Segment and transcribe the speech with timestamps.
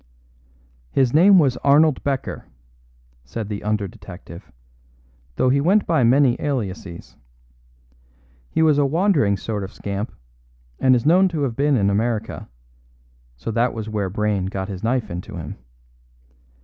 [0.89, 2.47] "His name was Arnold Becker,"
[3.23, 4.51] said the under detective,
[5.35, 7.17] "though he went by many aliases.
[8.49, 10.11] He was a wandering sort of scamp,
[10.79, 12.49] and is known to have been in America;
[13.37, 15.59] so that was where Brayne got his knife into him.